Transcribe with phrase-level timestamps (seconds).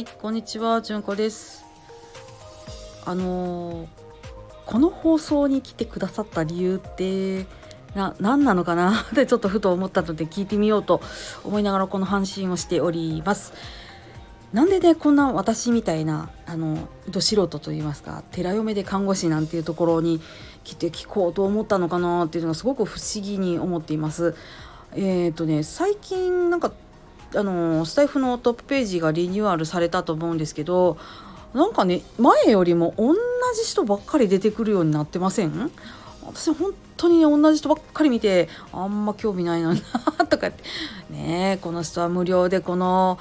[0.00, 1.62] はいこんにちはじゅんこです。
[3.04, 3.86] あのー、
[4.64, 7.44] この放送に来てくださった理由って
[7.94, 9.02] な何なのかな？
[9.12, 11.02] ってちょっとふと思ったので聞いてみようと
[11.44, 13.52] 思いながらこの配信をしております。
[14.54, 20.22] なんでねこんな私みたいなあのど素人といいますか寺嫁で看護師なんていうところに
[20.64, 24.34] 来て聞こうと思ったのかなっていうのがすごく不思議に思っています。
[24.94, 26.72] えっ、ー、とね最近なんか
[27.34, 30.98] あのスタイフのトップページがリニューアルされたと思うんですけど
[31.54, 35.70] なんかね前よりも同じ人ばっかり出てくるようになってません？
[36.26, 39.82] 私本当に、ね、同じ人ばっかり見てあんま興味ないのに
[40.18, 40.62] なとかって
[41.10, 43.18] ねこの人は無料でこの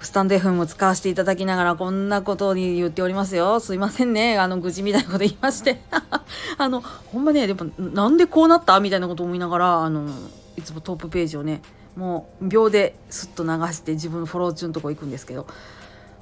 [0.00, 3.60] スタンド FM も使わせていただきながらこんなことに言っておりますよ。
[3.60, 4.36] すいませんね。
[4.36, 5.80] あの、愚痴みたいなこと言いまして。
[6.58, 8.80] あの、ほんまね、でも、なんでこうなった？
[8.80, 10.08] みたいなこと思いながら、あの、
[10.56, 11.60] いつもトップページをね、
[11.96, 15.46] もう秒ですっと流して自分のフォロー中のとこ行くんですけど。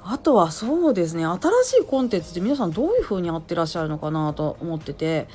[0.02, 5.28] あとはそうですね新しいコンテンツって皆さんどういう風に合ってらっしゃるのかなと思ってて、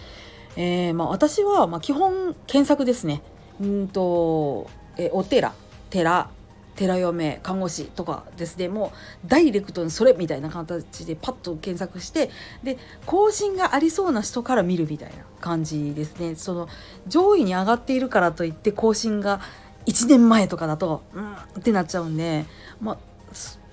[0.56, 3.22] えー、まあ、私はま基本検索ですね。
[3.62, 5.54] うんと、えお寺。
[5.90, 6.30] 寺。
[6.76, 8.92] 寺嫁看護師とかですねも
[9.26, 12.30] うダイレクトにそれみたいな形でパッと検索して
[12.64, 16.68] で更新がありそうな人から見るみたいな感じですねその
[17.08, 19.42] 上位に上がっているからといって更新が
[19.86, 22.46] 1年前とかだとうんってなっちゃうんで
[22.81, 22.98] まあ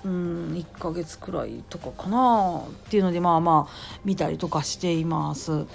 [0.05, 5.67] うん1ヶ月くらいとかかなっていうのでまあまあ見たりとかしています。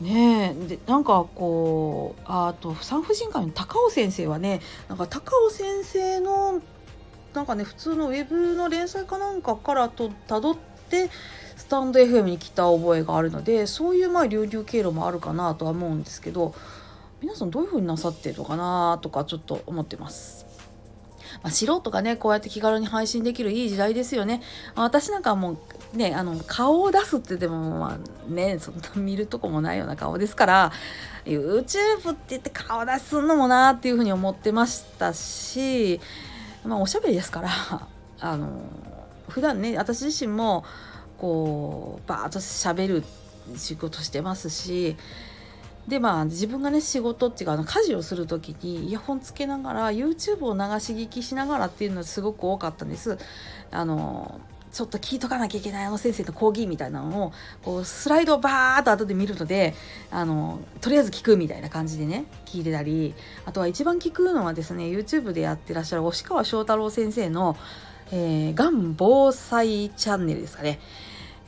[0.00, 6.60] ねでなんかこうあと産婦人科の高尾先生はねなんか高尾先生の
[7.34, 10.56] なんかね普通のウェブの連載かなんかからとたどっ
[10.90, 11.10] て
[11.56, 16.54] スタンド FM に来た覚えがあるのでそういうまあ流々経路もあるかなとは思うんですけど
[17.20, 20.49] 皆さんどういう風になさってるのかなとかちょっと思ってます。
[21.42, 24.42] まあ、素人がねこうやって気軽に配信できるいい時代ですよね。
[24.74, 30.72] 私なんかもうねあの顔を出すって言ってもまあねそんな見るとこもないような顔ですから
[31.24, 36.00] YouTube って言って顔出すのもなっていうふうに思ってましたし
[36.64, 37.50] まあおしゃべりですから
[38.20, 38.62] あの
[39.28, 40.64] 普段ね私自身も
[41.18, 43.04] こうバーッとしゃべる
[43.56, 44.96] 仕事してますし
[45.88, 53.18] でまあ自分がね仕事っていうか家事をする時にイヤホンつけながら YouTube を流し聞きしながらっていうのはすごく多かったんです。
[53.70, 54.40] あの
[54.72, 57.32] ちょっと聞いとかなきゃいけないあの先生の講義みたいなのを
[57.62, 59.74] こうスライドをバーッと後で見るので
[60.10, 63.14] あのとりあえず聞くみたいな感じでね聞いてたり
[63.46, 67.56] あとは一番聞くのはですね YouTube でやってらっしゃる押川翔太郎先生の
[68.12, 70.78] 「えー、がん防災チャンネル」ですかね。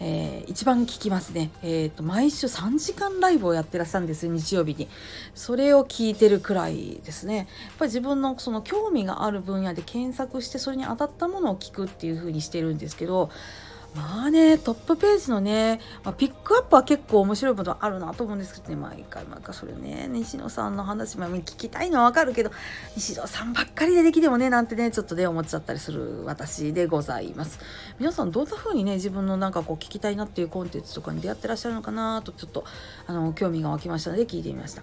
[0.04, 1.52] えー、一番聞きますね。
[1.62, 4.88] え、ー、と、毎週3時間ライブをやってらっしゃるんです、日曜日に。
[5.32, 7.36] それを聞いてるくらいですね。
[7.36, 7.46] やっ
[7.78, 13.30] ぱり自分のその興味がある分野で検索して、それに当たったものを聞くっていう風にしてるんですけど、
[13.94, 18.76] まあねトップページのね、まあ、ピックアップは結構面白いことあるなと思うんですけどね。
[18.76, 22.50] 毎回毎回それね西野さんの話も聞きたいのはわかるけど
[22.96, 27.58] 西野さんばっかりでできてもねなんてねちょっとね思っちゃったりする私でございます。
[27.98, 32.64] 皆さんどんな風にね自分のなんかこう聞きたいなっていうコンテンツとかに出会ってらっしゃるのかなとちょっと
[33.06, 34.82] あの興味が湧きましたので聞いてみました。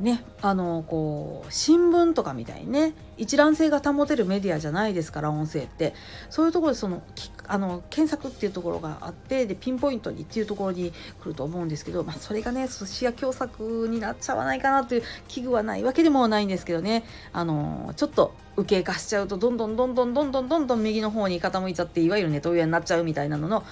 [0.00, 5.94] ね、あのこう新聞とかみたいにね一覧性が保てるメディアじゃないですから音声って。
[6.30, 17.04] そういうところでその聞あの検索っていうところがあってでピンポイントにっていうところに来ると思うんですけど、まあ、それがね視野狭窄になっちゃわないかなという危惧はないわけでもないんですけどね。
[17.32, 23.64] あのちょっと右傾化しちゃうとどんどんどんどんどんどんどんどん右の方に傾いちゃっていわゆるネトウヨになっちゃうみたいなのの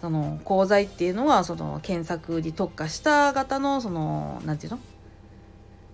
[0.00, 4.86] その講座っていうのはその検索に特化した型のその何て言うの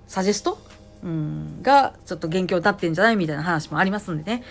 [0.06, 0.58] サジェスト、
[1.02, 4.44] うん、がちょっと元凶になってんじゃないみたいな話もありますんでね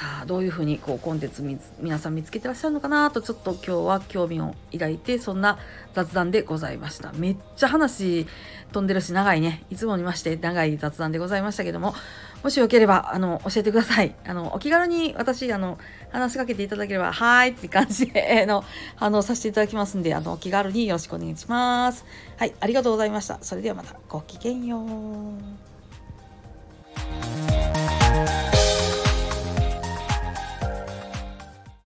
[0.00, 1.42] さあどういうふうにこうコンテンツ
[1.78, 5.58] 皆さん見つけてらっしゃるのかなとちょっと今日は興味を抱いてそんな
[5.92, 7.12] 雑談でございました。
[7.12, 8.26] めっちゃ話
[8.72, 9.62] 飛んでるし長いね。
[9.68, 11.94] いつもにまして長い雑談でございましたけども
[12.42, 14.14] もしよければあの教えてください。
[14.24, 15.76] あのお気軽に私あの
[16.10, 18.64] 話しかけていただければはいって感じで の
[18.96, 22.06] 反応させていただきますんであのお気軽によろしくお願いします。
[22.38, 23.36] はいありがとうございました。
[23.42, 25.69] それではまたごきげんよう。